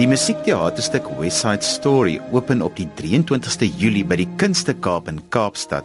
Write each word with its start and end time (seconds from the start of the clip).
Die 0.00 0.08
musiekteaterstuk 0.08 1.10
West 1.18 1.42
Side 1.42 1.60
Story 1.66 2.14
open 2.32 2.62
op 2.64 2.78
die 2.78 2.86
23ste 2.96 3.66
Julie 3.68 4.00
by 4.08 4.16
die 4.16 4.30
Kunste 4.40 4.72
Kaap 4.72 5.10
in 5.12 5.18
Kaapstad. 5.28 5.84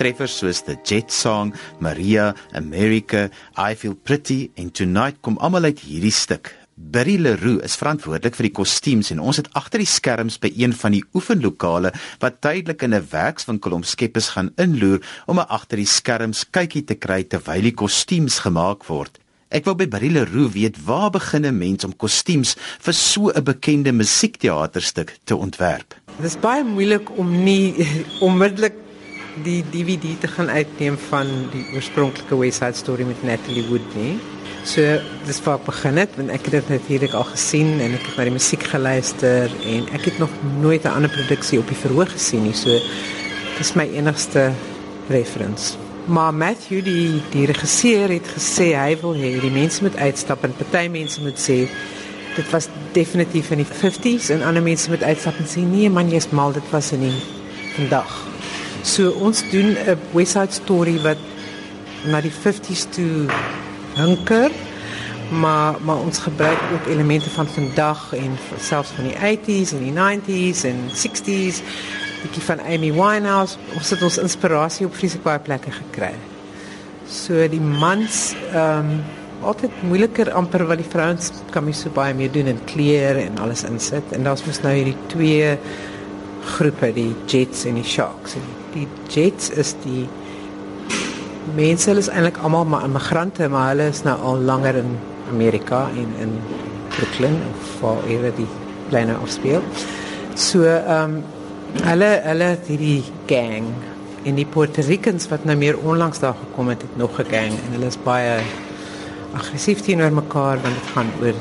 Treffers 0.00 0.34
soos 0.40 0.64
The 0.66 0.74
Jet 0.82 1.14
Song, 1.14 1.52
Maria, 1.78 2.32
America, 2.58 3.28
I 3.54 3.78
Feel 3.78 3.94
Pretty 3.94 4.48
en 4.58 4.74
Tonight 4.74 5.22
kom 5.22 5.38
almal 5.38 5.70
uit 5.70 5.84
hierdie 5.86 6.10
stuk. 6.10 6.50
Barry 6.74 7.14
Leroux 7.22 7.62
is 7.62 7.78
verantwoordelik 7.78 8.34
vir 8.40 8.48
die 8.48 8.54
kostuums 8.58 9.14
en 9.14 9.22
ons 9.22 9.38
het 9.38 9.52
agter 9.54 9.84
die 9.84 9.92
skerms 9.94 10.42
by 10.42 10.50
een 10.58 10.74
van 10.74 10.98
die 10.98 11.06
oefenlokale 11.14 11.94
wat 12.18 12.42
tydelik 12.42 12.82
in 12.82 12.98
'n 12.98 13.10
werkswinkel 13.14 13.78
omskep 13.78 14.16
is 14.18 14.34
gaan 14.34 14.50
inloer 14.58 14.98
om 15.30 15.38
'n 15.38 15.46
agter 15.46 15.78
die 15.78 15.86
skerms 15.86 16.42
kykie 16.50 16.82
te 16.82 16.98
kry 16.98 17.22
terwyl 17.22 17.62
die 17.62 17.78
kostuums 17.78 18.42
gemaak 18.42 18.82
word. 18.90 19.21
Ek 19.52 19.66
wou 19.68 19.74
by 19.76 19.84
Barry 19.84 20.08
Leroux 20.08 20.48
weet 20.54 20.78
waar 20.86 21.10
begin 21.12 21.44
'n 21.44 21.58
mens 21.58 21.84
om 21.84 21.92
kostuums 21.92 22.56
vir 22.80 22.94
so 22.94 23.28
'n 23.28 23.44
bekende 23.44 23.92
musiekteaterstuk 23.92 25.18
te 25.24 25.36
ontwerp. 25.36 25.94
Dit 26.16 26.24
is 26.24 26.40
baie 26.40 26.64
moeilik 26.64 27.18
om 27.18 27.44
nie 27.44 27.86
onmiddellik 28.26 28.72
die 29.44 29.62
DVD 29.70 30.20
te 30.20 30.28
gaan 30.28 30.48
uitneem 30.48 30.96
van 31.08 31.26
die 31.52 31.66
oorspronklike 31.74 32.36
West 32.36 32.58
Side 32.58 32.76
Story 32.76 33.04
met 33.04 33.22
Natalie 33.22 33.68
Wood 33.68 33.94
nie. 33.94 34.18
So 34.64 34.80
dis 35.26 35.42
waar 35.44 35.58
ek 35.58 35.66
begin 35.66 35.96
het 35.96 36.16
want 36.16 36.30
ek 36.30 36.48
het 36.48 36.52
dit 36.52 36.68
natuurlik 36.68 37.12
al 37.12 37.28
gesien 37.36 37.80
en 37.80 37.92
ek 37.92 38.08
het 38.08 38.16
na 38.16 38.24
die 38.24 38.38
musiek 38.40 38.62
geluister 38.62 39.52
en 39.66 39.88
ek 39.92 40.04
het 40.04 40.18
nog 40.18 40.32
nooit 40.60 40.84
'n 40.84 40.96
ander 40.96 41.10
produksie 41.10 41.58
op 41.58 41.68
die 41.68 41.82
verhoog 41.84 42.12
gesien 42.12 42.42
nie. 42.42 42.56
So 42.56 42.70
dis 43.58 43.74
my 43.74 43.84
enigste 43.84 44.52
reference. 45.08 45.76
Maar 46.06 46.34
Matthew 46.34 46.84
die 46.84 47.22
die 47.30 47.46
regisseur 47.46 48.10
het 48.10 48.26
gesê 48.34 48.72
hy 48.74 48.96
wil 49.00 49.14
hê 49.14 49.36
die 49.40 49.52
mense 49.54 49.84
moet 49.84 49.96
uitstap 49.96 50.42
en 50.42 50.54
party 50.58 50.88
mense 50.90 51.22
moet 51.22 51.38
sê 51.38 51.68
dit 52.34 52.48
was 52.50 52.66
definitief 52.96 53.52
in 53.54 53.62
die 53.62 53.68
50s 53.68 54.32
en 54.34 54.42
ander 54.42 54.64
mense 54.64 54.90
moet 54.90 55.02
uitstap 55.02 55.38
en 55.38 55.46
sê 55.46 55.62
nee 55.62 55.90
man 55.90 56.10
jy's 56.10 56.32
mal 56.34 56.52
dit 56.52 56.70
was 56.74 56.90
in 56.96 57.06
die 57.06 57.20
vandag. 57.76 58.10
So 58.82 59.14
ons 59.22 59.44
doen 59.50 59.76
'n 59.78 59.98
West 60.12 60.32
Side 60.32 60.52
Story 60.52 60.98
wat 61.06 61.22
na 62.04 62.20
die 62.20 62.34
50s 62.34 62.86
toe 62.90 63.30
hunker, 63.94 64.50
maar 65.30 65.76
maar 65.80 66.02
ons 66.02 66.18
gebruik 66.18 66.58
ook 66.72 66.86
elemente 66.90 67.30
van 67.30 67.46
vandag 67.46 68.12
en 68.12 68.38
selfs 68.58 68.90
van 68.90 69.04
die 69.04 69.16
80s 69.16 69.72
en 69.72 69.82
die 69.86 69.92
90s 69.94 70.64
en 70.64 70.90
60s. 70.90 71.62
Bietjie 72.22 72.42
van 72.46 72.60
Amy 72.62 72.92
Winehouse. 72.94 73.58
Ons 73.74 73.90
het 73.90 74.02
ons 74.06 74.20
inspirasie 74.22 74.86
op 74.86 74.94
vreeslik 74.94 75.24
baie 75.24 75.40
plekke 75.42 75.72
gekry. 75.74 76.12
So 77.10 77.48
die 77.50 77.60
mans 77.62 78.30
ehm 78.52 78.92
um, 78.92 79.02
altyd 79.42 79.80
moeiliker 79.82 80.28
amper 80.38 80.62
wat 80.68 80.78
die 80.78 80.86
vrouens 80.86 81.32
kan 81.50 81.64
mee 81.66 81.74
so 81.74 81.90
baie 81.90 82.14
meer 82.14 82.30
doen 82.30 82.46
en 82.52 82.60
klere 82.62 83.24
en 83.24 83.40
alles 83.42 83.64
insit 83.66 84.12
en 84.14 84.22
daar's 84.22 84.44
mos 84.46 84.60
nou 84.62 84.70
hierdie 84.70 84.94
twee 85.10 85.56
groepe, 86.52 86.92
die 86.94 87.08
Jets 87.26 87.64
en 87.66 87.80
die 87.80 87.86
Sharks. 87.86 88.36
En 88.38 88.46
die 88.76 88.86
Jets 89.10 89.50
is 89.58 89.74
die 89.82 90.06
mense, 91.58 91.90
hulle 91.90 92.06
is 92.06 92.12
eintlik 92.12 92.38
almal 92.38 92.70
maar 92.70 92.86
immigrante, 92.86 93.50
maar 93.50 93.72
hulle 93.72 93.90
is 93.90 94.04
nou 94.06 94.14
al 94.30 94.46
langer 94.46 94.78
in 94.84 94.94
Amerika 95.34 95.88
en 95.90 96.14
in 96.22 96.38
Brooklyn 96.94 97.38
of 97.50 97.76
waar 97.82 98.02
hulle 98.06 98.30
die 98.38 98.50
kleine 98.90 99.18
afspeel. 99.26 99.62
So 100.38 100.62
ehm 100.70 101.18
um, 101.18 101.22
hulle 101.80 102.10
hulle 102.26 102.50
het 102.52 102.68
hierdie 102.68 103.02
gang 103.30 103.70
en 104.28 104.36
die 104.38 104.46
Puerto 104.46 104.84
Ricans 104.86 105.26
wat 105.30 105.46
nou 105.48 105.56
meer 105.58 105.78
onlangs 105.78 106.20
daar 106.22 106.36
gekom 106.38 106.68
het, 106.68 106.82
het 106.82 106.96
nog 106.96 107.18
'n 107.18 107.30
gang 107.30 107.52
en 107.52 107.72
hulle 107.72 107.86
is 107.86 107.98
baie 108.04 108.40
aggressief 109.34 109.80
teenoor 109.80 110.12
mekaar 110.12 110.60
want 110.62 110.74
dit 110.74 110.92
gaan 110.94 111.10
oor 111.20 111.34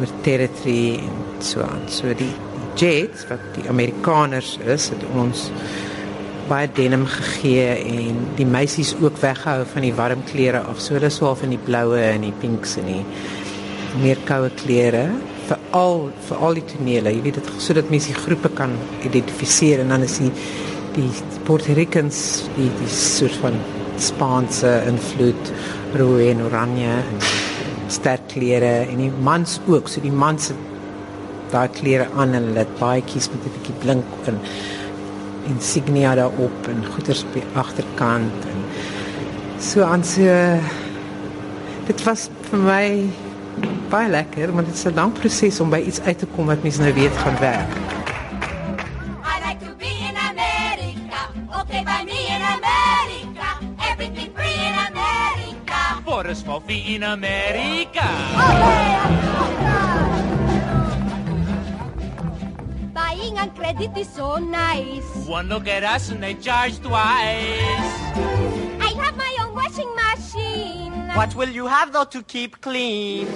oor 0.00 0.10
territory 0.22 0.98
en 0.98 1.42
so 1.42 1.60
aan. 1.60 1.88
So 1.88 2.14
die 2.14 2.32
Jets 2.76 3.26
wat 3.28 3.42
die 3.54 3.68
Amerikaners 3.68 4.58
is, 4.64 4.88
het 4.88 5.02
ons 5.14 5.50
baie 6.48 6.68
denim 6.74 7.06
gegee 7.06 7.74
en 7.74 8.20
die 8.36 8.46
meisies 8.46 8.94
ook 9.00 9.18
weggehou 9.20 9.64
van 9.72 9.82
die 9.82 9.94
warm 9.94 10.22
klere 10.30 10.60
af. 10.60 10.80
So 10.80 10.94
hulle 10.94 11.10
swaaf 11.10 11.42
in 11.42 11.50
die 11.56 11.64
bloue 11.64 11.98
en 12.00 12.20
die 12.20 12.36
pinks 12.40 12.76
en 12.76 12.86
die 12.86 13.04
meer 14.02 14.20
koue 14.28 14.50
klere 14.62 15.08
vir 15.48 15.58
al 15.76 16.08
vir 16.28 16.44
al 16.46 16.58
die 16.58 16.66
tonele. 16.72 17.12
Jy 17.16 17.24
weet 17.26 17.40
dit 17.40 17.50
sodat 17.64 17.90
mense 17.92 18.14
groepe 18.22 18.50
kan 18.60 18.74
identifiseer 19.08 19.82
en 19.84 19.94
dan 19.94 20.06
is 20.06 20.18
die 20.22 20.32
die 20.98 21.10
Puerto 21.46 21.74
Ricans 21.76 22.22
die 22.56 22.70
die 22.80 22.90
soort 22.92 23.36
van 23.42 23.58
Spaanse 24.02 24.72
invloed 24.88 25.52
rooi 25.98 26.30
en 26.30 26.42
oranje 26.46 26.96
en 26.98 27.22
sterk 27.92 28.26
klere 28.32 28.72
en 28.86 29.04
die 29.04 29.12
mans 29.24 29.58
ook. 29.66 29.88
So 29.88 30.04
die 30.04 30.14
mans 30.14 30.50
het 30.52 30.66
daai 31.52 31.68
klere 31.72 32.08
aan 32.14 32.34
en 32.36 32.50
hulle 32.50 32.64
het 32.64 32.74
baie 32.80 33.02
kies 33.02 33.30
met 33.32 33.44
'n 33.44 33.54
bietjie 33.56 33.76
blink 33.84 34.04
en 34.26 34.40
insignia 35.48 36.14
daarop 36.14 36.68
en 36.68 36.84
goeders 36.94 37.24
op 37.24 37.32
die 37.32 37.46
agterkant 37.54 38.44
en 38.52 38.58
so 39.60 39.82
aan 39.82 40.04
so 40.04 40.24
dit 41.86 42.04
was 42.04 42.28
vir 42.50 42.58
my 42.58 42.84
baie 43.88 44.08
lekker 44.08 44.52
want 44.52 44.66
dit 44.66 44.76
is 44.76 44.84
'n 44.86 44.94
lang 44.94 45.12
proses 45.12 45.60
om 45.60 45.70
by 45.70 45.80
iets 45.80 46.00
uit 46.00 46.18
te 46.18 46.26
kom 46.26 46.46
wat 46.46 46.62
mens 46.62 46.78
nou 46.78 46.92
weet 46.94 47.16
gaan 47.16 47.38
werk. 47.40 47.72
I 49.32 49.34
like 49.46 49.60
to 49.64 49.72
be 49.78 49.92
in 50.08 50.16
America. 50.30 51.20
Okay, 51.60 51.82
by 51.84 52.00
me 52.04 52.18
in 52.36 52.42
America. 52.56 53.48
Everything 53.90 54.30
free 54.36 54.58
in 54.70 54.76
America. 54.90 55.80
For 56.04 56.26
a 56.26 56.34
small 56.34 56.60
fee 56.66 56.94
in 56.94 57.02
America. 57.02 58.08
Buying 62.92 63.38
on 63.38 63.50
credit 63.54 63.96
is 63.96 64.08
so 64.16 64.38
nice. 64.38 65.26
One 65.26 65.48
look 65.48 65.66
at 65.68 65.82
us 65.82 66.10
and 66.10 66.22
they 66.22 66.34
charge 66.34 66.78
twice. 66.80 67.92
I 68.80 68.90
have 69.00 69.16
my 69.16 69.32
own 69.42 69.54
washing 69.54 69.92
machine. 69.94 70.27
What 71.18 71.34
will 71.34 71.50
you 71.50 71.66
have 71.66 71.92
though 71.92 72.04
to 72.14 72.22
keep 72.22 72.60
clean? 72.60 73.26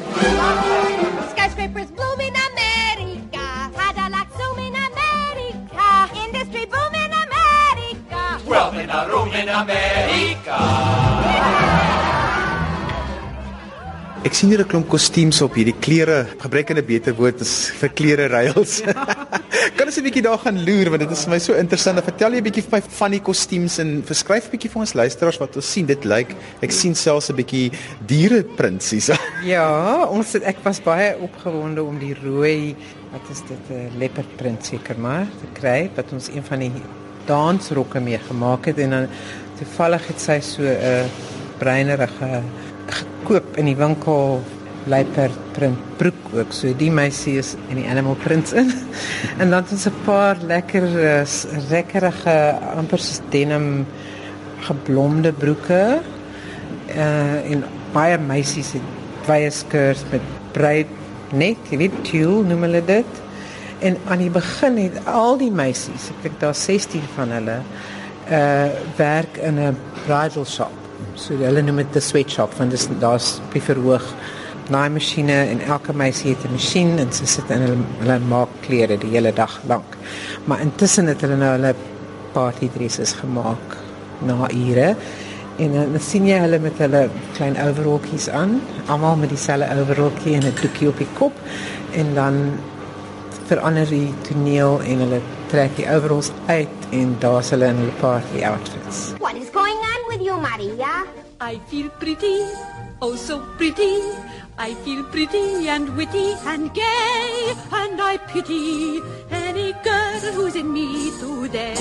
Skyscrapers 1.35 1.91
bloom 1.91 2.21
in 2.21 2.35
America. 2.51 3.47
Cadillac 3.75 4.29
zoom 4.39 4.59
in 4.63 4.75
America. 4.91 5.89
Industry 6.15 6.65
boom 6.71 6.95
in 6.95 7.13
America. 7.27 8.23
Wealth 8.47 8.79
in 8.79 8.89
a 8.89 9.01
room 9.11 9.35
in 9.35 9.49
America. 9.49 10.59
Ek 14.23 14.35
sien 14.39 14.55
hier 14.55 14.63
'n 14.63 14.71
klomp 14.71 14.87
kostuums 14.87 15.43
op 15.43 15.59
hierdie 15.59 15.75
klere. 15.83 16.31
Gebruik 16.39 16.71
'n 16.71 16.87
beter 16.87 17.15
woord 17.19 17.41
as 17.43 17.75
vir 17.81 17.91
klere 17.91 18.31
reëls. 18.31 18.79
kan 19.77 19.87
ons 19.87 19.99
'n 19.99 20.05
bietjie 20.05 20.23
daar 20.23 20.39
gaan 20.39 20.65
loer 20.65 20.91
want 20.91 21.03
dit 21.05 21.11
is 21.11 21.25
vir 21.25 21.31
my 21.31 21.39
so 21.39 21.55
interessant. 21.55 22.05
Vertel 22.05 22.33
jy 22.33 22.41
'n 22.41 22.45
bietjie 22.45 22.63
vir 22.63 22.79
my 22.79 22.83
van 22.99 23.11
die 23.11 23.21
kostuums 23.21 23.79
en 23.79 24.03
verskryf 24.03 24.51
bietjie 24.51 24.71
vir 24.71 24.81
ons 24.81 24.95
luisteraars 24.95 25.39
wat 25.39 25.57
ons 25.57 25.73
sien. 25.73 25.87
Dit 25.87 26.05
lyk 26.05 26.35
ek 26.63 26.73
sien 26.73 26.95
selfs 26.95 27.31
'n 27.31 27.37
bietjie 27.37 27.73
diere 28.07 28.43
prinsies. 28.45 29.11
Ja, 29.43 30.07
ons 30.07 30.33
het, 30.33 30.43
ek 30.43 30.59
was 30.63 30.81
baie 30.81 31.17
opgewonde 31.19 31.83
om 31.83 31.99
die 31.99 32.15
rooi 32.15 32.77
wat 33.13 33.29
is 33.31 33.43
dit 33.49 33.71
'n 33.71 33.99
leopardprint 33.99 34.65
seker 34.65 34.99
maar 34.99 35.27
te 35.27 35.61
kry 35.61 35.91
wat 35.97 36.13
ons 36.13 36.29
een 36.29 36.45
van 36.45 36.59
die 36.59 36.73
dansrokke 37.27 38.01
mee 38.01 38.19
gemaak 38.19 38.67
het 38.67 38.79
en 38.79 38.91
dan 38.91 39.07
toevallig 39.59 40.07
het 40.07 40.21
sy 40.21 40.41
so 40.41 40.63
'n 40.63 40.67
uh, 40.67 41.05
breinerige 41.59 42.43
gekoop 42.87 43.57
in 43.57 43.67
die 43.67 43.77
winkel 43.77 44.41
leopard 44.87 45.37
print 45.53 45.79
broek 45.97 46.33
ook. 46.35 46.53
So 46.53 46.73
die 46.77 46.91
meisie 46.91 47.37
is 47.39 47.55
in 47.69 47.81
die 47.81 47.89
animal 47.89 48.17
prints 48.23 48.53
in. 48.53 48.73
en 49.41 49.51
dan 49.51 49.63
het 49.63 49.73
ons 49.73 49.87
'n 49.87 50.05
paar 50.05 50.37
lekker 50.47 50.83
uh, 50.83 51.25
lekkerige 51.71 52.59
amper 52.77 53.01
denim 53.31 53.87
geblomde 54.61 55.33
broeke. 55.33 56.01
Uh 56.97 57.51
en 57.51 57.65
baie 57.93 58.19
meisies 58.19 58.73
het 58.73 58.87
baie 59.27 59.51
skirts 59.51 60.05
met 60.11 60.21
breed 60.53 60.89
net, 61.33 61.57
jy 61.71 61.79
weet, 61.79 61.97
tulle 62.05 62.45
noem 62.45 62.63
hulle 62.63 62.85
dit. 62.85 63.21
En 63.83 63.97
aan 64.09 64.19
die 64.19 64.31
begin 64.31 64.77
het 64.77 65.07
al 65.07 65.39
die 65.39 65.51
meisies, 65.51 66.11
ek 66.11 66.23
dink 66.23 66.41
daar 66.41 66.55
16 66.55 67.03
van 67.17 67.31
hulle, 67.31 67.59
uh 68.31 68.69
werk 68.97 69.37
in 69.37 69.59
'n 69.59 69.77
bridal 70.07 70.45
shop. 70.45 70.73
So 71.15 71.35
hulle 71.37 71.63
noem 71.63 71.77
dit 71.77 71.97
'n 71.97 72.01
sweatshop 72.01 72.55
want 72.59 72.71
dis 72.71 72.89
daar's 73.01 73.41
op 73.45 73.53
die 73.53 73.63
verhoog 73.63 74.15
naaimasjiene 74.71 75.39
en 75.49 75.61
elke 75.61 75.93
meisie 75.93 76.35
het 76.35 76.45
'n 76.45 76.53
masjien 76.53 76.99
en 76.99 77.13
sy 77.13 77.27
sit 77.27 77.51
in 77.51 77.61
hulle, 77.61 77.79
hulle 77.99 78.19
maak 78.19 78.49
klere 78.61 78.99
die 78.99 79.11
hele 79.11 79.33
dag 79.33 79.61
lank. 79.67 79.97
Maar 80.45 80.61
intussen 80.61 81.07
het 81.07 81.21
hulle 81.21 81.37
nou 81.37 81.51
hulle 81.51 81.75
party 82.33 82.69
dresses 82.69 83.13
gemaak 83.13 83.77
na 84.21 84.49
ure 84.51 84.97
En 85.57 85.73
dan 85.73 86.01
sien 86.01 86.25
jy 86.27 86.39
hulle 86.41 86.59
met 86.63 86.79
hulle 86.81 87.03
klein 87.37 87.59
overalletjies 87.61 88.29
aan, 88.33 88.57
almal 88.89 89.19
met 89.21 89.33
dieselfde 89.35 89.69
overalletjie 89.83 90.35
en 90.39 90.47
'n 90.49 90.55
doekie 90.61 90.89
op 90.89 90.99
die 90.99 91.13
kop 91.19 91.33
en 91.93 92.15
dan 92.15 92.59
verander 93.47 93.87
die 93.89 94.15
toneel 94.23 94.81
en 94.81 94.99
hulle 95.05 95.21
trek 95.47 95.77
die 95.77 95.89
overalls 95.89 96.31
uit 96.47 96.79
en 96.91 97.17
daar's 97.19 97.51
hulle 97.51 97.67
in 97.67 97.77
hulle 97.77 97.97
party 98.01 98.45
outfits. 98.45 99.13
What 99.19 99.37
is 99.37 99.51
going 99.53 99.81
on 99.93 100.01
with 100.09 100.27
you, 100.27 100.41
Maria? 100.41 101.05
I 101.41 101.61
feel 101.69 101.91
pretty, 101.99 102.39
oh 103.01 103.17
so 103.17 103.41
pretty. 103.57 104.01
I 104.65 104.75
feel 104.85 105.03
pretty 105.03 105.69
and 105.69 105.89
witty 105.97 106.35
and 106.47 106.73
gay, 106.73 107.53
and 107.73 108.01
I 108.01 108.17
pity 108.29 109.01
any 109.29 109.73
girl 109.87 110.21
who's 110.35 110.55
in 110.55 110.73
me 110.73 111.11
today. 111.19 111.75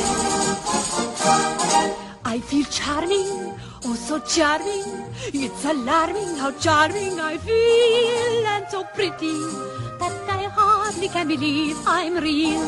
I 2.25 2.39
feel 2.39 2.65
charming, 2.77 3.53
oh 3.85 3.93
so 3.93 4.17
charming. 4.21 4.87
It's 5.31 5.63
alarming 5.63 6.37
how 6.37 6.53
charming 6.53 7.19
I 7.19 7.37
feel, 7.37 8.47
and 8.53 8.65
so 8.67 8.83
pretty 8.95 9.37
that 9.99 10.31
I 10.37 10.45
hardly 10.57 11.09
can 11.09 11.27
believe 11.27 11.77
I'm 11.85 12.15
real. 12.15 12.65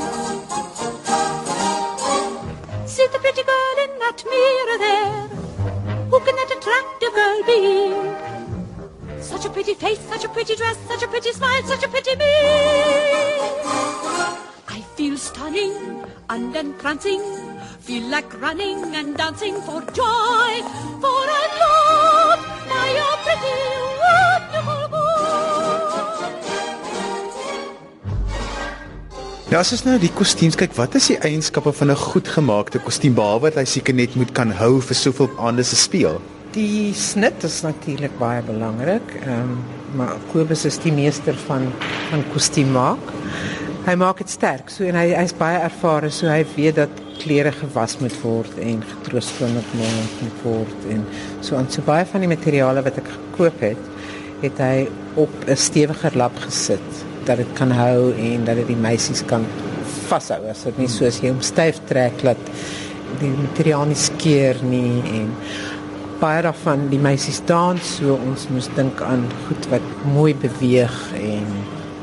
See 2.85 3.07
the 3.07 3.17
pretty 3.17 3.41
girl 3.41 3.77
in 3.85 3.97
that 4.05 4.23
mirror 4.35 4.77
there. 4.85 5.27
Who 6.11 6.19
can 6.19 6.35
that 6.35 6.55
attractive 6.59 7.13
girl 7.15 7.43
be? 7.49 8.32
Such 9.33 9.45
a 9.45 9.49
pretty 9.49 9.73
face, 9.73 9.99
such 10.09 10.23
a 10.23 10.29
pretty 10.29 10.55
dress, 10.55 10.77
such 10.87 11.01
a 11.01 11.07
pretty 11.07 11.31
smile, 11.33 11.63
such 11.63 11.83
a 11.83 11.87
pretty 11.89 12.15
me. 12.15 12.33
I 14.69 14.79
feel 14.95 15.17
stunning 15.17 15.73
and 16.29 16.55
entrancing, 16.55 17.23
feel 17.79 18.03
like 18.09 18.29
running 18.39 18.95
and 18.95 19.17
dancing 19.17 19.55
for 19.61 19.81
joy, 19.89 20.51
for 21.01 21.23
I 21.41 21.45
love 21.63 22.41
my 22.69 22.89
oh, 23.01 23.17
pretty 23.25 23.57
wonderful 24.05 24.85
boy. 24.93 25.09
Ja, 29.49 29.59
as 29.65 29.73
ons 29.73 29.83
nou 29.89 29.97
die 29.97 30.13
kostuums 30.13 30.53
kyk, 30.61 30.77
wat 30.77 30.93
is 31.01 31.09
die 31.09 31.17
eienskappe 31.17 31.73
van 31.73 31.89
'n 31.89 31.97
goed 32.05 32.27
gemaakte 32.37 32.77
kostuum 32.85 33.17
behalwe 33.17 33.49
dat 33.49 33.65
hy 33.65 33.67
seker 33.75 33.97
net 33.97 34.15
moet 34.15 34.31
kan 34.31 34.53
hou 34.61 34.77
vir 34.77 34.95
soveel 34.95 35.29
aande 35.41 35.65
se 35.65 35.75
speel? 35.75 36.21
Die 36.53 36.93
snit 36.93 37.43
is 37.43 37.61
natuurlik 37.65 38.13
baie 38.19 38.43
belangrik. 38.45 39.15
Ehm 39.23 39.55
um, 39.55 39.63
maar 39.93 40.17
Kobus 40.31 40.65
is 40.65 40.79
die 40.81 40.91
meester 40.93 41.35
van 41.45 41.67
van 42.09 42.23
kostuum 42.33 42.71
maak. 42.73 43.11
Hy 43.85 43.93
maak 43.97 44.17
dit 44.21 44.29
sterk. 44.29 44.69
So 44.73 44.85
en 44.89 44.97
hy 44.97 45.11
hy's 45.13 45.33
baie 45.37 45.59
ervare, 45.61 46.09
so 46.09 46.29
hy 46.29 46.41
weet 46.55 46.79
dat 46.81 47.01
klere 47.21 47.51
gewas 47.53 47.97
moet 48.01 48.15
word 48.21 48.57
en 48.61 48.81
getroosskoon 48.89 49.53
moet 49.57 50.39
word 50.43 50.87
en 50.93 51.03
so 51.45 51.57
aan 51.57 51.69
so 51.73 51.85
baie 51.85 52.05
van 52.09 52.25
die 52.25 52.29
materiale 52.31 52.83
wat 52.85 52.97
ek 53.01 53.09
gekoop 53.15 53.61
het, 53.63 53.89
het 54.41 54.61
hy 54.61 54.87
op 55.15 55.33
'n 55.47 55.57
stewiger 55.57 56.17
lap 56.17 56.37
gesit 56.45 57.03
dat 57.25 57.37
dit 57.37 57.53
kan 57.53 57.71
hou 57.71 58.13
en 58.13 58.45
dat 58.45 58.55
dit 58.55 58.67
die 58.67 58.81
meisies 58.87 59.23
kan 59.25 59.45
vashou 60.09 60.41
as 60.49 60.63
dit 60.63 60.77
nie 60.77 60.89
soos 60.89 61.21
jy 61.21 61.29
hom 61.29 61.41
styf 61.41 61.79
trek 61.87 62.21
dat 62.23 62.37
die 63.21 63.29
materiaal 63.29 63.85
nie 63.85 63.99
skeur 63.99 64.57
nie 64.63 65.01
en 65.21 65.29
baie 66.23 66.39
daarvan 66.45 66.85
die 66.87 67.01
meisies 67.03 67.41
dans, 67.49 67.83
so 67.97 68.13
ons 68.15 68.45
moes 68.53 68.69
dink 68.77 69.01
aan 69.03 69.25
goed 69.47 69.65
wat 69.71 69.87
mooi 70.13 70.31
beweeg 70.39 70.93
en 71.19 71.49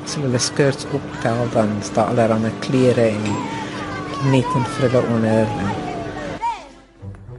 as 0.04 0.12
so 0.12 0.20
hulle 0.26 0.40
skirts 0.44 0.84
optel 0.96 1.40
dan 1.54 1.72
staan 1.86 2.12
allerlei 2.12 2.50
klere 2.66 3.06
en 3.14 3.24
net 4.32 4.50
en 4.58 4.66
frille 4.74 5.00
onder. 5.14 5.48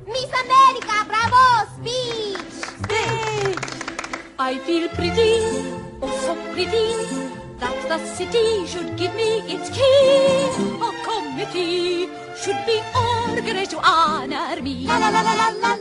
Miss 0.09 0.33
America, 0.41 0.97
bravo, 1.11 1.43
speech! 1.75 2.57
Speech! 2.81 3.77
I 4.39 4.57
feel 4.65 4.89
pretty, 4.97 5.37
oh 6.01 6.17
so 6.25 6.33
pretty, 6.55 6.89
that 7.61 7.77
the 7.93 7.99
city 8.17 8.65
should 8.65 8.97
give 8.97 9.13
me 9.13 9.45
its 9.45 9.69
key. 9.69 10.49
A 10.81 10.89
committee 11.05 12.09
should 12.41 12.57
be 12.65 12.81
organized 12.97 13.69
to 13.77 13.79
honor 13.85 14.57
me. 14.63 14.87
La 14.89 14.97
la 14.97 15.09
la 15.09 15.21
la 15.21 15.35
la 15.37 15.49
la. 15.61 15.80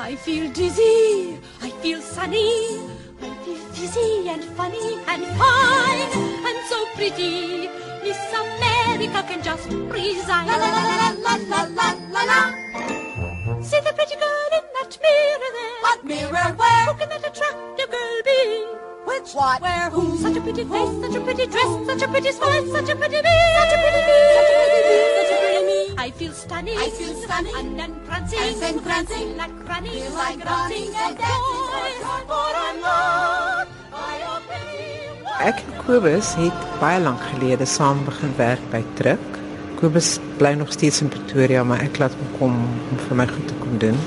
I 0.00 0.14
feel 0.14 0.48
dizzy, 0.52 1.40
I 1.60 1.70
feel 1.82 2.00
sunny, 2.00 2.78
I 3.20 3.34
feel 3.44 3.58
fizzy 3.74 4.28
and 4.28 4.44
funny 4.56 4.94
and 5.08 5.26
fine 5.36 6.00
and 6.46 6.58
so 6.68 6.86
pretty. 6.94 7.66
Miss 8.04 8.16
America 8.32 9.24
can 9.26 9.42
just 9.42 9.66
resign. 9.66 10.46
La 10.46 10.54
la 10.54 10.70
la 10.70 10.82
la 10.86 11.08
la 11.26 11.34
la 11.50 11.62
la 11.74 11.88
la 12.14 12.22
la. 12.30 12.40
See 13.60 13.80
the 13.80 13.92
pretty 13.92 14.14
girl 14.22 14.52
in 14.54 14.64
that 14.78 14.96
mirror 15.02 15.50
there. 15.56 15.82
What 15.82 16.04
mirror 16.04 16.54
where? 16.54 16.84
Who 16.86 16.94
can 16.94 17.08
that 17.08 17.26
attractive 17.26 17.90
girl 17.90 18.22
be? 18.24 18.66
Which 19.04 19.34
what? 19.34 19.60
Where 19.60 19.90
who? 19.90 20.16
Such 20.16 20.36
a 20.36 20.40
pretty 20.40 20.62
face, 20.62 20.94
such 21.02 21.16
a 21.16 21.20
pretty 21.20 21.46
dress, 21.46 21.86
such 21.86 22.02
a 22.02 22.08
pretty 22.08 22.30
smile, 22.30 22.66
such 22.70 22.88
a 22.88 22.94
pretty 22.94 23.20
me. 23.20 23.36
Such 23.58 23.74
a 23.74 23.78
pretty 23.82 24.02
me, 24.06 24.18
such 24.38 24.50
a 24.50 24.54
pretty 24.62 24.80
me, 24.88 25.17
I 25.98 26.12
feel 26.12 26.32
stunning. 26.32 26.78
I 26.78 26.90
feel 26.90 27.14
stunning. 27.22 27.54
And 27.58 27.80
entrancing. 27.80 28.38
And 28.38 28.62
entrancing. 28.62 29.36
Like 29.36 29.68
running. 29.68 29.98
Feel 29.98 30.12
like 30.14 30.44
running 30.44 30.94
and 30.94 31.18
dancing 31.18 31.64
for 32.02 32.18
For 32.30 32.50
I 32.54 32.70
love 32.84 33.68
my 33.90 34.14
oh, 34.30 34.38
pretty 34.46 35.48
Ek 35.48 35.58
en 35.64 35.72
Kobus 35.82 36.28
het 36.38 36.68
baie 36.78 37.00
lank 37.02 37.24
gelede 37.32 37.66
saam 37.66 38.04
begin 38.06 38.30
werk 38.38 38.62
by 38.70 38.84
Truk. 39.00 39.26
Kobus 39.80 40.12
bly 40.38 40.54
nog 40.60 40.70
steeds 40.76 41.02
in 41.02 41.10
Pretoria, 41.10 41.64
maar 41.66 41.82
ek 41.82 41.98
laat 41.98 42.14
hom 42.14 42.30
kom 42.38 42.56
om 42.62 43.02
vir 43.08 43.18
my 43.18 43.26
goed 43.32 43.50
te 43.50 43.58
kom 43.58 43.82
doen. 43.82 43.98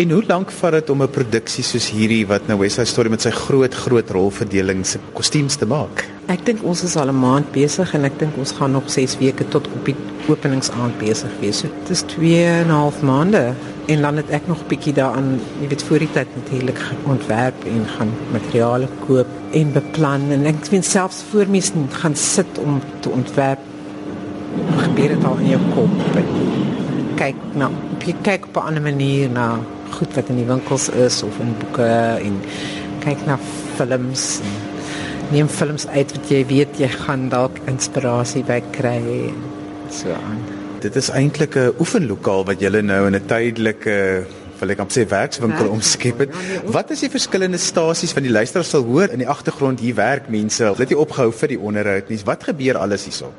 En 0.00 0.16
hoe 0.16 0.24
lank 0.32 0.56
vat 0.62 0.78
dit 0.78 0.96
om 0.96 1.04
'n 1.04 1.12
produksie 1.12 1.64
soos 1.64 1.92
hierdie 1.92 2.24
wat 2.24 2.48
nou 2.48 2.58
West 2.64 2.80
Side 2.80 2.88
Story 2.88 3.12
met 3.12 3.20
sy 3.20 3.36
groot 3.36 3.74
groot 3.84 4.10
rolverdeling 4.10 4.86
se 4.86 4.98
kostuums 5.12 5.60
te 5.60 5.68
maak? 5.68 6.08
Ek 6.32 6.46
dink 6.46 6.62
ons 6.64 6.80
is 6.86 6.94
al 6.96 7.10
'n 7.12 7.18
maand 7.20 7.48
besig 7.52 7.90
en 7.96 8.06
ek 8.08 8.14
dink 8.20 8.36
ons 8.40 8.52
gaan 8.56 8.72
nog 8.72 8.86
6 8.88 9.18
weke 9.20 9.44
tot 9.54 9.66
op 9.76 9.84
die 9.84 9.96
openingsaand 10.32 10.94
besig 10.98 11.32
wees. 11.40 11.58
So 11.60 11.68
dit 11.68 11.90
is 11.90 12.02
2 12.12 12.44
en 12.44 12.68
'n 12.68 12.70
half 12.70 13.02
maande 13.02 13.52
en 13.92 14.00
dan 14.00 14.16
het 14.16 14.30
ek 14.30 14.46
nog 14.46 14.60
'n 14.62 14.68
bietjie 14.68 14.94
daaraan, 14.94 15.40
jy 15.60 15.68
weet, 15.68 15.82
voor 15.82 15.98
die 15.98 16.12
tyd 16.12 16.28
natuurlik 16.34 16.80
ontwerp 17.04 17.58
en 17.64 17.84
gaan 17.96 18.12
materiale 18.32 18.88
koop 19.06 19.26
en 19.52 19.72
beplan 19.72 20.30
en 20.30 20.46
ek 20.46 20.64
weet 20.70 20.84
selfs 20.84 21.22
voor 21.30 21.46
mens 21.48 21.72
gaan 21.90 22.16
sit 22.16 22.58
om 22.64 22.80
te 23.00 23.10
ontwerp 23.10 23.60
gebeur 24.76 25.08
dit 25.08 25.24
al 25.24 25.36
in 25.38 25.48
jou 25.48 25.60
kop. 25.74 26.16
En 26.16 26.26
kyk 27.16 27.36
na 27.54 27.70
jy 28.06 28.14
kyk 28.22 28.46
op 28.46 28.56
'n 28.56 28.66
ander 28.66 28.82
manier 28.82 29.30
na 29.30 29.58
goed 29.90 30.14
wat 30.14 30.28
in 30.28 30.36
die 30.36 30.46
winkels 30.46 30.88
is 30.88 31.22
of 31.22 31.38
in 31.38 31.54
boeke 31.58 32.18
en 32.22 32.40
kyk 33.00 33.26
na 33.26 33.38
films 33.76 34.40
en 34.40 34.71
neem 35.32 35.48
films 35.48 35.86
uit 35.88 36.12
wat 36.16 36.30
jy 36.30 36.42
weet 36.50 36.78
jy 36.80 36.88
gaan 36.92 37.28
dalk 37.32 37.56
inspirasie 37.70 38.42
by 38.44 38.60
kry 38.74 38.98
en 39.00 39.38
so 39.92 40.12
aan. 40.12 40.40
Dit 40.84 40.96
is 40.96 41.08
eintlik 41.10 41.56
'n 41.56 41.72
oefenlokaal 41.80 42.44
wat 42.44 42.60
julle 42.60 42.82
nou 42.82 43.06
in 43.06 43.14
'n 43.14 43.26
tydelike 43.26 44.26
wil 44.60 44.70
ek 44.70 44.78
amper 44.78 44.94
sê 44.94 45.08
werkswinkel 45.08 45.58
Werk- 45.66 45.72
omskep 45.72 46.18
het. 46.18 46.30
Ja, 46.30 46.62
nee, 46.62 46.72
Wat 46.72 46.90
is 46.90 47.00
die 47.00 47.10
verskillende 47.10 47.58
stasies 47.58 48.12
van 48.12 48.22
die 48.22 48.30
luisteraars 48.30 48.70
sal 48.70 48.84
hoor 48.84 49.08
in 49.10 49.18
die 49.18 49.28
agtergrond 49.28 49.80
hier 49.80 49.94
werk 49.94 50.28
mense. 50.28 50.64
Hulle 50.64 50.78
het 50.78 50.88
nie 50.88 50.98
opgehou 50.98 51.32
vir 51.32 51.48
die 51.48 51.58
onderhoud 51.58 52.08
nie. 52.08 52.18
Wat 52.24 52.44
gebeur 52.44 52.78
alles 52.78 53.04
hierso? 53.04 53.32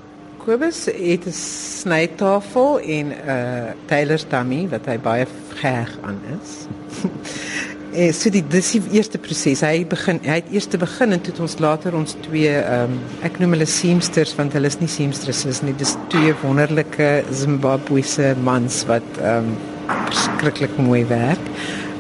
Kobus 0.43 0.85
het 0.85 1.25
'n 1.25 1.31
snytafel 1.31 2.79
en 2.79 3.07
'n 3.07 3.15
uh, 3.27 3.71
tailor's 3.85 4.25
dummy 4.29 4.67
wat 4.69 4.85
hy 4.85 4.97
baie 4.97 5.25
geheg 5.55 5.89
aan 6.03 6.19
is. 6.41 6.67
Eh 7.93 8.09
so 8.09 8.31
die 8.33 8.41
dis 8.49 8.71
die 8.73 8.81
eerste 8.97 9.19
proses. 9.21 9.61
Hy 9.61 9.83
begin 9.85 10.17
hy 10.25 10.39
het 10.39 10.47
eers 10.49 10.65
te 10.65 10.79
begin 10.81 11.13
en 11.13 11.21
toe 11.21 11.29
het 11.29 11.41
ons 11.45 11.59
later 11.61 11.93
ons 11.93 12.15
twee 12.25 12.49
ehm 12.57 12.95
um, 12.95 12.95
ek 13.27 13.37
noem 13.41 13.53
hulle 13.53 13.67
seamsters 13.69 14.33
want 14.39 14.55
hulle 14.57 14.71
is 14.71 14.79
nie 14.81 14.89
seamstresses 14.89 15.61
nie. 15.61 15.75
Dis 15.77 15.93
twee 16.09 16.33
wonderlike 16.41 17.11
Zimbabwese 17.29 18.33
mans 18.41 18.81
wat 18.89 19.05
ehm 19.21 19.53
um, 19.53 19.93
verskriklik 20.09 20.73
mooi 20.81 21.03
werk. 21.11 21.53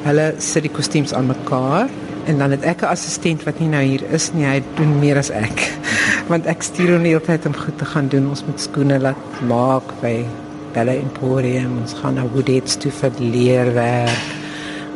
Hulle 0.07 0.27
sit 0.41 0.65
die 0.65 0.73
kostuums 0.73 1.13
aan 1.13 1.29
mekaar 1.29 1.93
en 2.25 2.41
dan 2.41 2.57
het 2.57 2.65
ek 2.73 2.81
'n 2.81 2.93
assistent 2.95 3.45
wat 3.45 3.61
nie 3.61 3.69
nou 3.69 3.85
hier 3.85 4.03
is 4.09 4.31
nie. 4.33 4.49
Hy 4.49 4.63
doen 4.81 4.99
meer 4.99 5.21
as 5.21 5.29
ek. 5.29 5.67
Want 6.31 6.47
ek 6.49 6.63
stuur 6.63 6.95
hom 6.97 7.03
die 7.03 7.13
hele 7.13 7.21
tyd 7.25 7.45
om 7.45 7.53
goed 7.53 7.77
te 7.77 7.85
gaan 7.85 8.07
doen. 8.09 8.29
Ons 8.29 8.45
moet 8.45 8.59
skoene 8.59 8.99
laat 8.99 9.41
maak 9.45 9.93
by 10.01 10.25
Bella 10.73 10.93
Emporium. 10.97 11.81
Ons 11.81 11.93
gaan 11.93 12.15
na 12.15 12.25
Woodheads 12.25 12.81
toe 12.81 12.91
vir 12.91 13.11
leerwerk. 13.19 14.42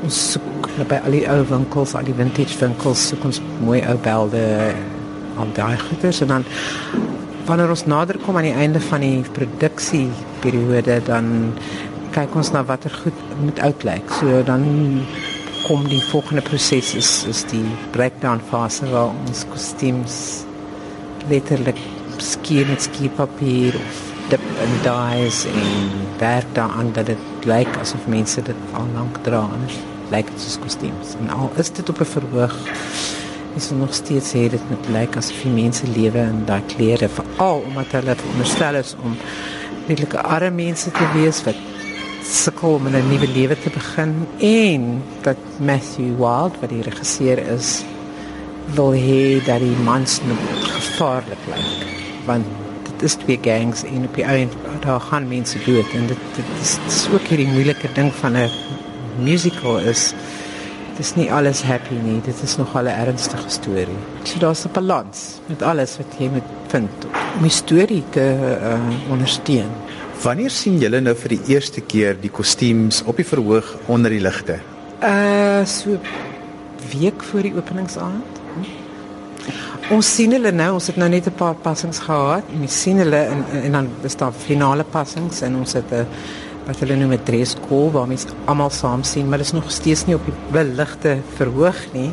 Ons 0.05 0.17
soek 0.33 0.67
by 0.89 0.99
al 1.07 1.15
die 1.15 1.25
ou 1.31 1.41
winkels, 1.49 1.95
al 1.97 2.05
die 2.05 2.15
vintage 2.17 2.59
winkels, 2.61 3.07
soek 3.09 3.23
ons 3.29 3.41
mooi 3.63 3.79
ou 3.89 3.97
belde 4.05 4.43
al 5.37 5.53
daai 5.57 5.77
goeders 5.81 6.21
en 6.25 6.33
dan 6.33 6.45
wanneer 7.47 7.71
ons 7.73 7.85
nader 7.89 8.19
kom 8.21 8.37
aan 8.37 8.49
die 8.49 8.57
einde 8.57 8.81
van 8.83 9.05
die 9.05 9.23
produksieperiode 9.37 10.99
dan 11.07 11.29
kyk 12.15 12.35
ons 12.35 12.51
na 12.53 12.63
watter 12.67 12.93
goed 13.03 13.17
moet 13.41 13.59
uitlyk. 13.61 14.09
So 14.19 14.41
dan 14.45 14.65
kom 15.67 15.87
die 15.89 16.01
volgende 16.11 16.43
proses 16.45 16.93
is 16.95 17.11
is 17.29 17.43
die 17.51 17.65
breakdown 17.95 18.41
fase 18.51 18.89
waar 18.91 19.13
ons 19.25 19.45
kostuums 19.51 20.19
letterlik 21.31 21.79
skier 22.23 22.69
met 22.69 22.85
skierpapier 22.85 23.75
of 23.75 24.16
dip 24.29 24.43
en 24.63 24.73
dies 24.83 25.45
en 25.45 25.91
werk 26.19 26.49
daaraan 26.53 26.91
dat 26.93 27.05
dit 27.05 27.45
lyk 27.45 27.77
asof 27.81 28.07
mense 28.07 28.41
dit 28.41 28.55
al 28.73 28.87
lank 28.93 29.21
dra 29.23 29.45
anders 29.45 29.77
lyk 30.11 30.29
dit 30.31 30.41
soos 30.41 30.59
kostuums. 30.63 31.15
En 31.19 31.29
al 31.35 31.51
is 31.59 31.71
dit 31.71 31.89
op 31.89 31.99
'n 31.99 32.11
verhoog 32.15 32.55
is 33.55 33.69
nog 33.69 33.93
steeds 33.93 34.29
sê 34.29 34.49
dit 34.49 34.69
met 34.69 34.89
lyk 34.89 35.15
asof 35.17 35.41
die 35.43 35.51
mense 35.51 35.87
lewe 35.87 36.19
in 36.19 36.45
daai 36.45 36.61
klere 36.73 37.09
veral 37.09 37.63
omdat 37.67 37.91
hulle 37.91 38.15
veronderstel 38.15 38.75
is 38.75 38.95
om 39.03 39.17
redelike 39.87 40.21
arme 40.21 40.51
mense 40.51 40.91
te 40.91 41.07
wees 41.13 41.43
wat 41.43 41.59
sukkel 42.23 42.73
om 42.73 42.87
'n 42.87 43.09
nuwe 43.09 43.27
lewe 43.27 43.55
te 43.63 43.69
begin 43.69 44.27
en 44.39 45.03
dat 45.21 45.37
Matthew 45.59 46.15
Wild 46.17 46.59
wat 46.61 46.69
die 46.69 46.81
regisseur 46.81 47.37
is 47.37 47.83
wil 48.75 48.93
hê 48.93 49.45
dat 49.45 49.59
die 49.59 49.77
mans 49.83 50.19
nog 50.27 50.41
gevaarlik 50.75 51.43
lyk 51.47 51.85
want 52.25 52.66
is 53.03 53.15
twee 53.15 53.39
gangs 53.41 53.83
en 53.83 54.05
op 54.05 54.15
die 54.15 54.23
einde 54.23 54.53
daar 54.79 55.01
gaan 55.01 55.27
mense 55.27 55.59
dood 55.65 55.93
en 55.93 56.07
dit, 56.07 56.17
dit, 56.35 56.45
is, 56.61 56.75
dit 56.83 56.93
is 56.93 57.07
ook 57.13 57.29
hierdie 57.31 57.47
moeilike 57.47 57.89
ding 57.93 58.13
van 58.13 58.37
'n 58.37 58.49
musical 59.23 59.79
is 59.79 60.13
dit 60.97 61.05
is 61.05 61.15
nie 61.15 61.31
alles 61.31 61.61
happy 61.61 61.93
nie 62.03 62.21
dit 62.21 62.43
is 62.43 62.57
nog 62.57 62.73
'n 62.75 62.87
ernstige 62.87 63.49
storie 63.49 64.01
so 64.23 64.39
daar's 64.39 64.65
'n 64.65 64.71
balans 64.73 65.39
met 65.47 65.61
alles 65.61 65.97
wat 65.97 66.19
jy 66.19 66.29
moet 66.29 66.51
vind 66.67 67.07
om 67.37 67.45
die 67.45 67.53
storie 67.53 68.03
te 68.09 68.23
uh, 68.61 69.11
ondersteun. 69.13 69.69
Wanneer 70.23 70.49
sien 70.53 70.79
julle 70.81 71.01
nou 71.01 71.13
vir 71.15 71.35
die 71.35 71.53
eerste 71.53 71.81
keer 71.81 72.17
die 72.21 72.31
kostuums 72.33 73.03
op 73.05 73.19
die 73.21 73.27
verhoog 73.27 73.75
onder 73.87 74.13
die 74.13 74.21
ligte? 74.21 74.59
uh 75.05 75.61
so 75.65 75.97
week 76.89 77.23
voor 77.23 77.45
die 77.45 77.53
openingsaand 77.53 78.41
Ons 79.87 80.07
sien 80.17 80.33
hulle 80.35 80.51
nou, 80.51 80.73
ons 80.75 80.87
het 80.89 80.97
nou 80.99 81.07
net 81.07 81.27
'n 81.29 81.37
paar 81.39 81.55
passings 81.55 81.99
gehad. 82.03 82.43
Ons 82.59 82.81
sien 82.81 82.97
hulle 82.97 83.19
en 83.33 83.45
en 83.63 83.71
dan 83.71 83.87
is 84.03 84.17
daar 84.17 84.33
finale 84.33 84.83
passings 84.83 85.41
en 85.41 85.55
ons 85.55 85.73
het 85.73 85.91
'n 85.91 86.05
wat 86.65 86.79
hulle 86.79 86.95
noem 86.95 87.13
'n 87.13 87.23
dress 87.23 87.55
call 87.69 87.89
waar 87.91 88.07
mense 88.07 88.27
almal 88.45 88.69
saam 88.69 89.03
sien, 89.03 89.29
maar 89.29 89.37
dit 89.37 89.47
is 89.47 89.53
nog 89.53 89.71
steeds 89.71 90.05
nie 90.05 90.15
op 90.15 90.25
die 90.25 90.33
beligte 90.51 91.17
verhoog 91.37 91.93
nie. 91.93 92.11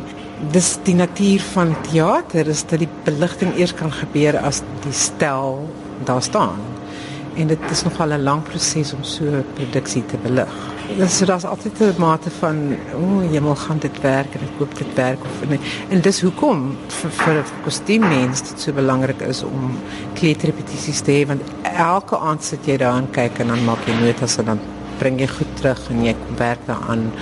Dis 0.52 0.78
die 0.84 0.94
natuur 0.94 1.40
van 1.40 1.74
teater, 1.90 2.46
is 2.46 2.64
dat 2.66 2.78
die 2.78 2.88
beligting 3.04 3.56
eers 3.56 3.74
kan 3.74 3.92
gebeur 3.92 4.38
as 4.38 4.62
die 4.82 4.92
stel 4.92 5.68
daar 6.04 6.22
staan. 6.22 6.60
En 7.36 7.46
dit 7.46 7.58
is 7.70 7.82
nogal 7.82 8.12
'n 8.12 8.22
lang 8.22 8.42
proses 8.42 8.92
om 8.92 9.02
so 9.02 9.24
'n 9.24 9.44
produksie 9.54 10.06
te 10.06 10.16
belig. 10.16 10.73
Dus 10.96 11.20
er 11.20 11.34
is 11.34 11.44
altijd 11.44 11.80
een 11.80 11.94
mate 11.98 12.30
van, 12.30 12.76
oh, 12.94 13.30
hemel, 13.30 13.56
gaan 13.56 13.78
dit 13.78 14.00
werken? 14.00 14.40
En 14.40 14.46
ik 14.46 14.52
hoop 14.58 14.76
dit 14.78 14.94
werkt. 14.94 15.20
Of, 15.22 15.48
nee. 15.48 15.60
En 15.88 16.00
dus 16.00 16.20
hoekom 16.20 16.76
voor, 16.86 17.10
voor 17.10 17.32
een 17.32 17.44
kostuummens 17.62 18.48
het 18.48 18.60
zo 18.60 18.72
belangrijk 18.72 19.20
is 19.20 19.42
om 19.42 19.78
kleedrepetities 20.12 21.00
te 21.00 21.12
hebben. 21.12 21.36
Want 21.36 21.76
elke 21.76 22.18
aand 22.18 22.44
zit 22.44 22.58
je 22.64 22.78
daar 22.78 22.92
aan 22.92 23.10
kijken 23.10 23.40
en 23.40 23.46
dan 23.46 23.64
maak 23.64 23.84
je 23.86 23.92
notas 24.04 24.36
en 24.36 24.44
dan 24.44 24.60
breng 24.98 25.20
je 25.20 25.28
goed 25.28 25.56
terug 25.56 25.88
en 25.90 26.02
je 26.02 26.14
werkt 26.36 26.66
daaraan. 26.66 27.12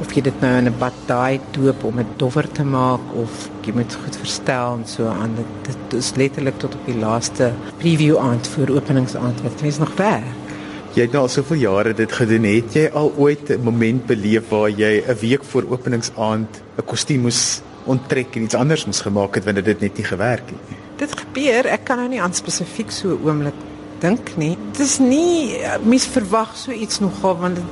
Of 0.00 0.12
je 0.12 0.22
dit 0.22 0.40
nou 0.40 0.56
in 0.56 0.66
een 0.66 0.78
bataille 0.78 1.40
doet 1.50 1.82
om 1.82 1.96
het 1.96 2.06
doffer 2.16 2.52
te 2.52 2.64
maken 2.64 3.14
of 3.14 3.48
je 3.60 3.72
moet 3.72 3.82
het 3.82 3.98
goed 4.04 4.16
verstellen 4.16 4.78
en 4.78 4.88
zo 4.88 5.06
aan. 5.06 5.30
Dit, 5.34 5.76
dit 5.90 6.00
is 6.00 6.12
letterlijk 6.14 6.58
tot 6.58 6.74
op 6.74 6.80
die 6.84 6.98
laatste 6.98 7.52
preview 7.76 8.16
aand 8.16 8.48
voor 8.48 8.68
openingsaand 8.68 9.42
wat 9.42 9.60
het 9.60 9.78
nog 9.78 9.96
werkt. 9.96 10.47
Jy 10.96 11.04
het 11.04 11.12
nou 11.12 11.26
al 11.26 11.28
soveel 11.32 11.60
jare 11.60 11.92
dit 11.94 12.12
gedoen. 12.12 12.46
Het 12.48 12.74
jy 12.74 12.84
al 12.96 13.12
ooit 13.16 13.50
'n 13.50 13.62
moment 13.62 14.06
beleef 14.06 14.48
waar 14.48 14.70
jy 14.70 15.04
'n 15.06 15.18
week 15.20 15.44
voor 15.44 15.64
openingsaand 15.68 16.62
'n 16.78 16.84
kostuum 16.84 17.20
moes 17.20 17.60
onttrek 17.84 18.36
en 18.36 18.42
iets 18.42 18.54
anders 18.54 18.86
moes 18.86 19.00
gemaak 19.00 19.34
het 19.34 19.44
wanneer 19.44 19.64
dit 19.64 19.80
net 19.80 19.96
nie 19.96 20.04
gewerk 20.04 20.46
het 20.46 20.68
nie? 20.68 20.78
Dit 20.96 21.12
gebeur, 21.18 21.66
ek 21.66 21.84
kan 21.84 21.96
nou 21.96 22.08
nie 22.08 22.22
aan 22.22 22.34
spesifiek 22.34 22.90
so 22.90 23.08
'n 23.08 23.20
oomblik 23.24 23.54
dink 24.00 24.36
nie. 24.36 24.56
Dit 24.72 24.80
is 24.80 24.98
nie 24.98 25.58
mens 25.82 26.06
verwag 26.06 26.56
so 26.56 26.70
iets 26.70 27.00
nogal 27.00 27.36
want 27.36 27.56
dit, 27.56 27.64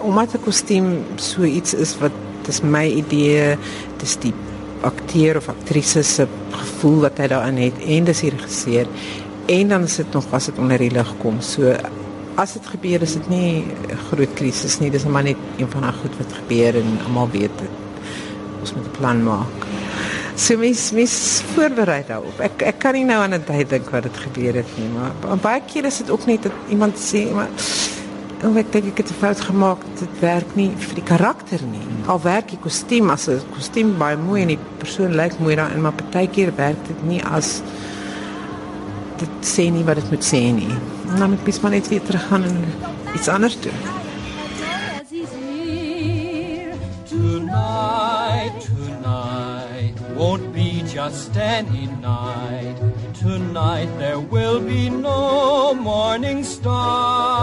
omdat 0.00 0.34
'n 0.34 0.44
kostuum 0.44 1.04
so 1.16 1.42
iets 1.42 1.74
is 1.74 1.98
wat 1.98 2.12
dis 2.46 2.60
my 2.62 2.86
idee, 2.86 3.56
dis 3.98 4.16
die 4.16 4.34
akteur 4.82 5.36
of 5.36 5.48
aktrise 5.48 6.02
se 6.02 6.26
gevoel 6.50 7.00
wat 7.00 7.18
hy 7.18 7.26
daarin 7.26 7.56
het 7.56 7.74
en 7.86 8.04
dis 8.04 8.20
die 8.20 8.30
regisseur 8.30 8.86
en 9.46 9.68
dan 9.68 9.82
is 9.82 9.96
dit 9.96 10.12
nog 10.12 10.24
as 10.30 10.44
dit 10.44 10.58
onder 10.58 10.78
die 10.78 10.90
lig 10.90 11.14
kom. 11.18 11.40
So 11.40 11.74
as 12.36 12.52
dit 12.52 12.66
gebeur 12.66 13.02
is 13.02 13.14
dit 13.14 13.28
nie 13.28 13.64
'n 13.64 13.96
groot 14.10 14.34
krisis 14.34 14.78
nie, 14.80 14.90
dis 14.90 15.04
maar 15.04 15.22
net 15.22 15.36
een 15.56 15.70
van 15.70 15.82
daai 15.82 15.92
goed 16.02 16.16
wat 16.18 16.32
gebeur 16.32 16.76
en 16.76 16.98
almal 17.04 17.28
weet 17.30 17.58
dit. 17.58 17.74
Ons 18.60 18.74
moet 18.74 18.86
'n 18.86 18.96
plan 18.98 19.22
maak. 19.22 19.66
So 20.34 20.56
mens 20.56 20.92
mens 20.92 21.42
voorberei 21.54 22.04
daarop. 22.06 22.40
Ek 22.40 22.62
ek 22.62 22.78
kan 22.78 22.94
nie 22.94 23.04
nou 23.04 23.20
aan 23.22 23.34
'n 23.34 23.44
tyd 23.44 23.68
dink 23.68 23.90
wat 23.90 24.02
dit 24.02 24.16
gebeur 24.16 24.54
het 24.54 24.70
nie, 24.78 24.88
maar 24.88 25.36
baie 25.36 25.60
keer 25.66 25.84
is 25.84 25.98
dit 25.98 26.10
ook 26.10 26.26
net 26.26 26.42
dat 26.42 26.52
iemand 26.68 26.96
sê 26.96 27.32
maar 27.32 27.48
Oh, 28.40 28.56
ek 28.56 28.70
dink 28.72 28.86
ek 28.86 28.98
het 29.04 29.10
'n 29.10 29.20
fout 29.20 29.40
gemaak. 29.40 29.80
Dit 29.98 30.20
werk 30.20 30.54
nie 30.56 30.70
vir 30.76 30.94
die 30.94 31.04
karakter 31.04 31.60
nie. 31.62 31.84
Al 32.06 32.20
werk 32.22 32.48
die 32.48 32.58
kostuum 32.58 33.10
as 33.10 33.28
'n 33.28 33.40
kostuum 33.52 33.98
baie 33.98 34.16
mooi 34.16 34.40
en 34.42 34.48
die 34.48 34.58
persoon 34.78 35.14
lyk 35.14 35.38
mooi 35.38 35.56
daarin, 35.56 35.80
maar 35.80 35.92
partykeer 35.92 36.52
werk 36.56 36.86
dit 36.86 37.02
nie 37.02 37.22
as 37.24 37.60
dit 39.18 39.28
sê 39.44 39.70
nie 39.70 39.84
wat 39.84 39.96
dit 39.96 40.10
moet 40.10 40.24
sê 40.24 40.40
nie. 40.54 40.72
Moet 41.18 41.42
mens 41.44 41.60
maar 41.60 41.70
net 41.70 41.88
weer 41.88 42.02
teruggaan 42.02 42.42
en 42.44 42.64
iets 43.14 43.28
anders 43.28 43.60
doen. 43.60 43.72
Tonight, 47.08 48.52
tonight 48.64 50.00
won't 50.16 50.52
be 50.52 50.82
just 50.94 51.36
any 51.36 51.88
night. 52.00 52.76
Tonight 53.20 53.88
there 53.98 54.20
will 54.30 54.60
be 54.60 54.88
no 54.88 55.74
morning 55.74 56.44
star. 56.44 57.39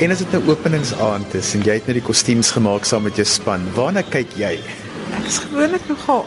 En 0.00 0.10
as 0.10 0.20
dit 0.22 0.30
nou 0.32 0.40
openingsaand 0.48 1.34
is 1.36 1.50
en 1.58 1.64
jy 1.66 1.74
het 1.76 1.88
net 1.90 1.98
die 1.98 2.04
kostuums 2.04 2.54
gemaak 2.56 2.86
saam 2.88 3.02
met 3.04 3.18
jou 3.20 3.26
span, 3.28 3.66
waarna 3.76 4.00
kyk 4.08 4.32
jy? 4.40 4.54
Ek 5.18 5.26
is 5.28 5.36
gewoonlik 5.44 5.84
nogal 5.90 6.22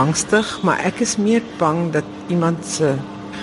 angstig, 0.00 0.48
maar 0.64 0.80
ek 0.88 1.02
is 1.04 1.18
meer 1.20 1.44
bang 1.60 1.90
dat 1.92 2.08
iemand 2.32 2.64
se 2.64 2.94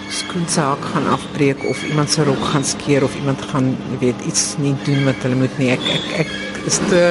skoensaak 0.09 0.81
gaan 0.95 1.05
afbreek 1.13 1.61
of 1.69 1.83
iemand 1.85 2.09
se 2.09 2.25
rok 2.25 2.41
gaan 2.49 2.65
skeer 2.65 3.05
of 3.05 3.13
iemand 3.21 3.45
gaan, 3.51 3.75
jy 3.91 3.99
weet, 4.07 4.25
iets 4.29 4.55
nie 4.57 4.73
doen 4.87 5.05
wat 5.05 5.21
hulle 5.21 5.37
moet 5.43 5.61
nie. 5.61 5.69
Ek 5.77 5.85
ek 5.99 6.25
ek 6.25 6.33
is 6.65 6.81
te 6.89 7.03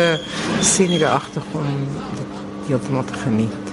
senuweeagtig 0.67 1.47
om 1.63 1.71
dit 2.19 2.43
heeltemal 2.73 3.07
te 3.07 3.23
geniet. 3.23 3.72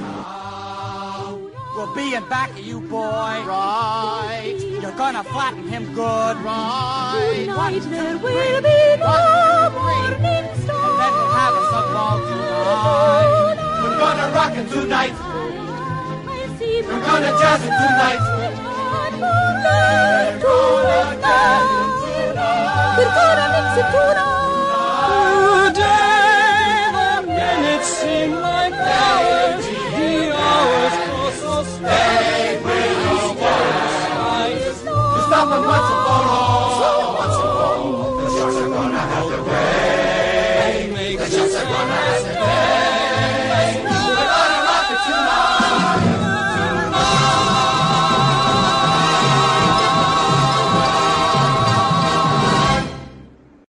We'll 1.89 2.05
be 2.05 2.13
in 2.13 2.23
back 2.29 2.51
of 2.51 2.59
you, 2.59 2.81
boy. 2.81 3.01
Right. 3.01 4.55
You're 4.59 4.91
gonna 4.91 5.23
flatten 5.23 5.67
him 5.67 5.85
good. 5.95 6.37
Right. 6.37 7.45
Tonight 7.45 7.81
there 7.89 8.17
will 8.17 8.61
be 8.61 8.97
no 8.99 9.71
morning 9.73 10.45
star. 10.61 10.85
Then 10.99 11.13
we'll 11.17 11.33
have 11.33 11.55
us 11.57 11.73
a 11.73 11.81
ball 11.89 12.19
tonight. 12.29 13.57
We're 13.81 13.97
gonna 13.97 14.27
rock 14.35 14.53
it 14.55 14.69
tonight. 14.69 15.15
We're 16.85 17.01
gonna 17.01 17.31
jazz 17.41 17.63
it 17.63 17.73
tonight. 17.73 18.21
We're 19.09 20.45
gonna 20.45 21.17
dance 21.25 21.73
it 21.73 21.89
tonight. 22.05 22.57
We're 22.97 23.13
gonna 23.17 23.45
mix 23.49 23.77
it 23.81 23.87
tonight. 25.73 25.98